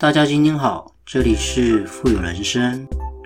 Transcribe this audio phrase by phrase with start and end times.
[0.00, 2.88] 大家今天好，这里是富有人生。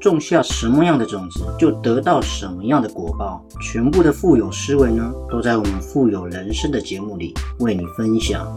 [0.00, 3.44] 种下什么样的种子，就得到什么样的果报。
[3.60, 8.48] 全部的富有思维呢，都在我们富有人生的节目里为你分享。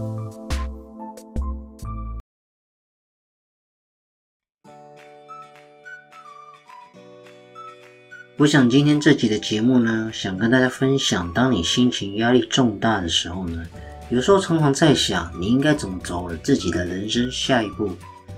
[8.38, 13.64] 我想今天这集的节目呢，想跟大家分享，当你心情压力重大的时候呢，
[14.10, 17.92] 有时候常常在想，你应该怎么走自己的人生下一步。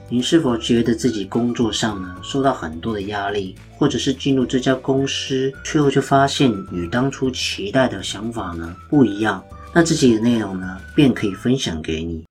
[0.07, 9.43] 您是否觉得自己工作上呢受到很多的压力，或者是进入这家公司，最后却发现与当初期待的想法呢不一样？
[9.73, 12.23] 那自己的内容呢便可以分享给你。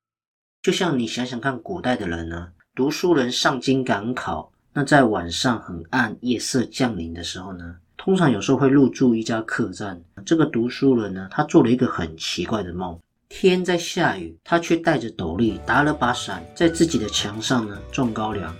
[0.63, 10.01] 就像你想想看，古代的人呢，读书人上京赶考，那在晚上很暗、夜色降临的时候呢，通常有时候会入住一家客栈。
[10.25, 12.97] 这个读书人呢，他做了一个很奇怪的梦。
[13.37, 18.55] 天在下雨，他却带着斗笠，打了把伞，在自己的墙上呢种高粱。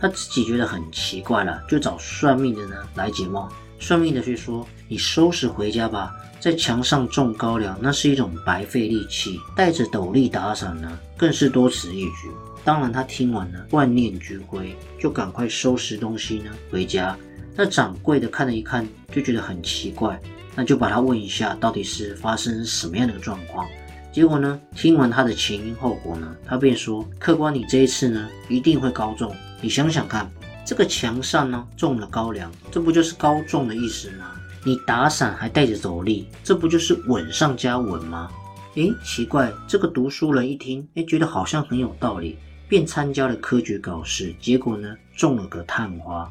[0.00, 3.46] 他自己觉得很奇怪了，就找算命的呢来解梦。
[3.80, 12.30] 算命的却说：“你收拾回家吧，在墙上种高粱，那是一种白费力气；带着斗笠打伞呢，更是多此一举。”
[12.64, 17.16] 当然，他听完了，万念俱灰，就赶快收拾东西呢回家。
[17.56, 20.18] 那掌柜的看了一看，就觉得很奇怪，
[20.54, 23.66] 那就把他问一下，到底是发生什么样的状况。
[24.12, 24.60] 结果呢？
[24.74, 29.32] 听完他的前因后果呢，他便说：“客官，你这一次呢一定会高中。
[29.60, 30.28] 你想想看，
[30.66, 34.32] 这个墙上呢种了高粱，这不就是高中的意思吗？
[34.64, 38.28] 你打伞还带着斗笠，这不就是稳上加稳吗？”
[38.74, 42.36] 诶，奇怪，这个读书人一听，诶，觉得好像很有道理，
[42.68, 46.28] 便参加了科举考试，结果呢中了个探花。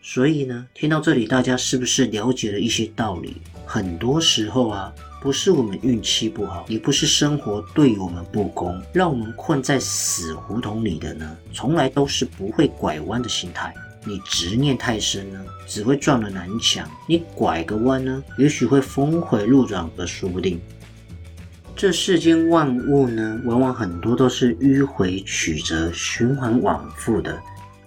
[0.00, 3.36] 所以呢，听到这里，大家是不是了解了一些道理？
[3.66, 4.90] 很多时候啊。
[5.20, 13.74] 不是我们运气不好，也不是生活对我们不公，让我们困在死胡同里的呢，从来都是不会拐弯的心态。
[14.04, 20.60] 你执念太深呢，只会撞了南墙；你拐个弯呢，也许会峰回路转，而说不定。
[21.74, 27.36] 这世间万物呢，往往很多都是迂回曲折、循环往复的。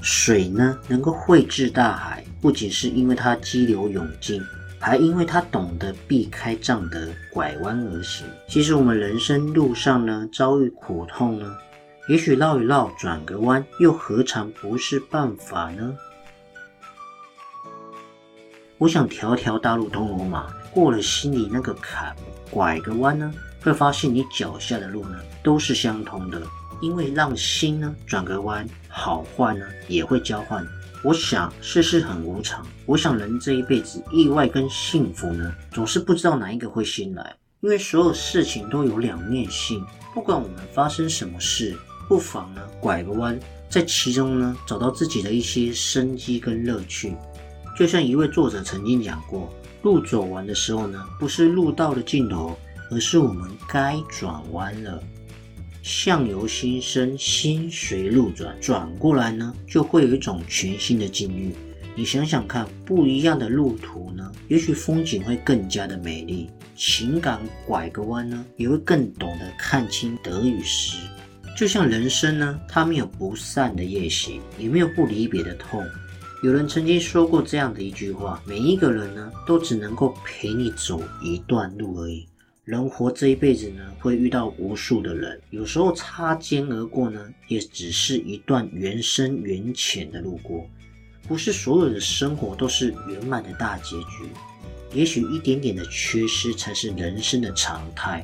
[0.02, 4.42] 水呢，能够汇至大海，不仅是因为它激流勇进。
[4.84, 8.26] 还因为他懂得避开障得，拐弯而行。
[8.48, 11.56] 其实我们人生路上呢，遭遇苦痛呢，
[12.10, 15.96] 也许绕一绕，转个弯，又何尝不是办法呢？
[18.80, 22.16] 我想条条大路通罗马，过了心里那个坎，
[22.50, 23.32] 拐个弯呢，
[23.62, 26.42] 会发现你脚下的路呢，都是相通的。
[26.82, 30.66] 因为让心呢转个弯，好坏呢也会交换。
[31.04, 37.36] 我想世事很无常，我想人这一辈子意外跟幸福呢，总是不知道哪一个会先来。
[37.62, 41.76] 因为所有事情都有两面性，不管我们发生什么事，
[42.08, 47.16] 不妨呢拐个弯，在其中呢找到自己的一些生机跟乐趣。
[47.76, 49.52] 就像一位作者曾经讲过，
[49.82, 52.56] 路走完的时候呢，不是路到了尽头，
[52.92, 55.02] 而是我们该转弯了。
[55.82, 61.54] 相由心生，心随路转，转过来呢，就会有一种全新的境遇。
[61.96, 70.98] 你想想看，不一样的路途呢，也许风景会更加的美丽，情感拐个弯呢，也会更懂得看清得与失。
[71.58, 75.84] 就像人生呢，它没有不散的夜袭，也没有不离别的痛。
[76.44, 82.26] 有人曾经说过这样的一句话：每一个人呢，都只能够陪你走一段路而已。
[82.64, 90.70] 人活这一辈子呢，会遇到无数的人，有时候擦肩而过呢，也只是一段缘深缘浅的路过。
[91.28, 94.30] 不是所有的生活都是圆满的大结局，
[94.94, 98.24] 也许一点点的缺失才是人生的常态。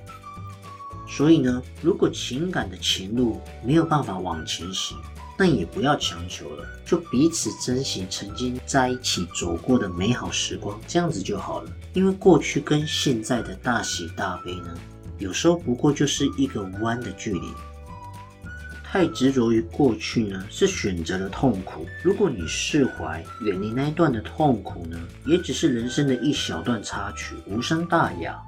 [1.09, 4.95] 所以呢，如果情感的前路没有办法往前行，
[5.37, 11.69] 但也不要强求了，就彼此珍惜曾经在一起走过的美好时光，这样子就好了。
[11.93, 14.75] 因为过去跟现在的大喜大悲呢，
[15.19, 17.47] 有时候不过就是一个弯的距离。
[18.83, 21.85] 太执着于过去呢，是选择了痛苦。
[22.01, 28.39] 如果你释怀，远离那一段的痛苦呢，也只是人生的一小段插曲，无伤大雅。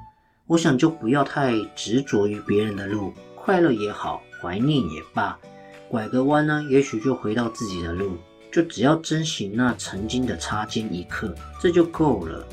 [0.47, 5.37] 我想就不要太执着于别人的路，快乐也好，怀念也罢。
[5.89, 8.17] 拐个弯呢，也许就回到自己的路。
[8.51, 12.47] 就只要珍惜那曾经的擦肩一刻，这就够了。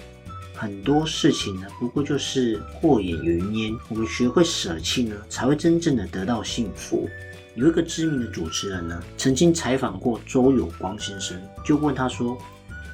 [0.55, 3.75] 很多事情呢，不过就是过眼云烟。
[3.89, 7.09] 我们学会舍弃呢，才会真正的得到幸福。
[7.55, 12.37] 有一个知名的主持人呢，曾经采访过周有光先生，就问他说：“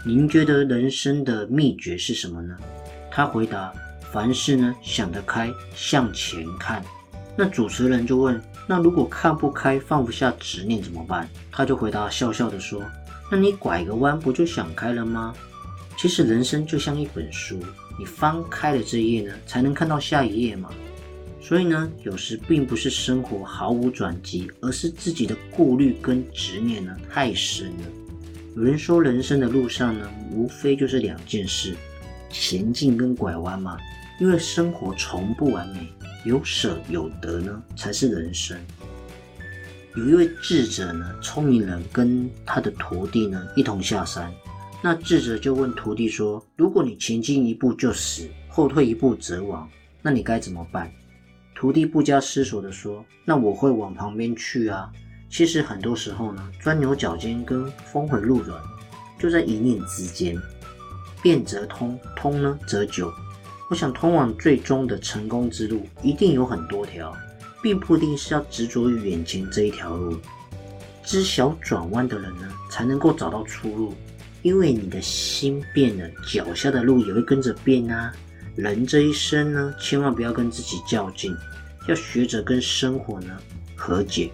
[0.06, 2.56] 您觉得人生的秘诀是什么呢？”
[3.10, 3.72] 他回答
[4.12, 6.84] ：“凡事呢，想得开，向前看。”
[7.36, 12.82] 那主持人就问：“那如果看不开，放不下执念怎么办？”他就回答笑笑的说
[13.30, 15.34] ：“那你拐个弯，不就想开了吗？”
[15.96, 17.58] 其实人生就像一本书，
[17.98, 20.68] 你翻开了这一页呢，才能看到下一页嘛。
[21.40, 27.84] 所以呢，有时并不是生活毫无转机，而是自己的顾虑跟执念呢太深了。
[28.54, 31.74] 有人说，人生的路上呢，无非就是两件事：
[32.30, 33.78] 前进跟拐弯嘛。
[34.20, 35.80] 因为生活从不完美，
[36.24, 38.56] 有舍有得呢，才是人生。
[39.96, 44.32] 有一位智者呢，聪明人跟他的徒弟呢一同下山。
[44.82, 49.68] 那智者就问徒弟说：“如果你前进一步就死，后退一步则亡，
[50.00, 50.90] 那你该怎么办？”
[51.54, 54.90] 徒弟不加思索地说：“那我会往旁边去啊。”
[55.30, 58.60] 其实很多时候呢，钻牛角尖跟峰回路转
[59.18, 60.36] 就在一念之间。
[61.22, 63.12] 变则通，通呢则久。
[63.72, 67.16] 我想通往最终的成功之路一定有很多条，
[67.62, 70.20] 并不一定是要执着于眼前这一条路。
[71.02, 73.94] 知晓转弯的人呢，才能够找到出路。
[74.42, 78.12] 因为你的心变了，脚下的路也会跟着变啊。
[78.56, 81.34] 人这一生呢，千万不要跟自己较劲，
[81.88, 83.34] 要学着跟生活呢
[83.74, 84.30] 和解。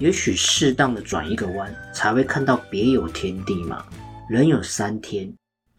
[0.00, 3.86] 也许适当的转一个弯，才会看到别有天地嘛。
[4.28, 5.32] 人有三天：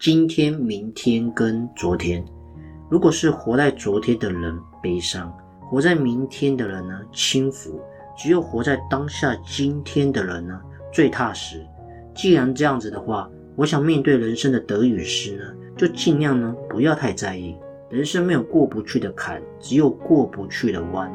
[0.04, 2.22] 今天、明天跟昨天。
[2.90, 7.80] 如果是活在昨天的人悲伤，活在明天的人呢轻浮，
[8.18, 10.60] 只有活在当下今天的人呢。
[10.92, 11.66] 最踏实。
[12.14, 15.44] 既然这样子的话，我想面对人生的得与失呢，
[15.78, 17.56] 就尽量呢不要太在意。
[17.90, 21.10] 人生没有过不去的坎，只有过不去的弯。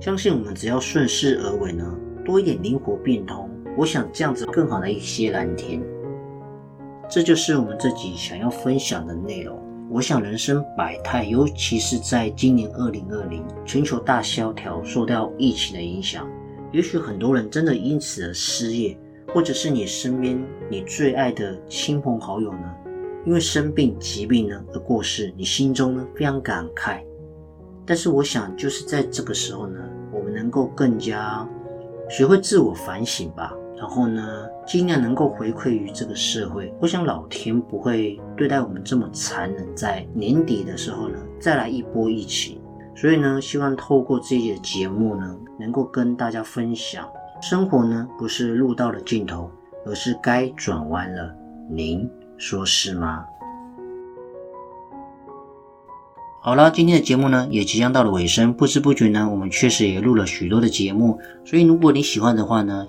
[0.00, 5.80] 相信我们只要顺势而为呢，多一点灵活变通，我想这样子更好的一些蓝天。
[7.10, 9.58] 这就是我们这集想要分享的内容。
[9.88, 16.28] 我想人生百态，尤其是在今年二零二零全球大萧条，受到疫情的影响。
[16.70, 18.94] 也许很多人真的因此而失业，
[19.32, 20.38] 或者是你身边
[20.68, 22.74] 你最爱的亲朋好友呢，
[23.24, 27.00] 因为生病疾病呢而过世，你心中呢非常感慨。
[27.86, 29.80] 但是我想，就是在这个时候呢，
[30.12, 31.48] 我们能够更加
[32.10, 36.74] 学会自我反省吧，然后呢，尽量能够回馈于这个社会。
[36.80, 42.60] 我想老天不会对待我们这么残忍，在年底的时候呢，再来一波疫情。
[42.96, 47.08] 所以呢，希望透过这些节目呢，能够跟大家分享，
[47.40, 49.48] 生活呢不是路到了尽头，
[49.86, 51.32] 而是该转弯了。
[51.70, 53.24] 您说是吗？
[56.40, 61.20] 好了，今天的节目呢也即将到了尾声，不知不觉呢，我们确实也录了许多的节目。
[61.44, 62.88] 所以如果你喜欢的话呢，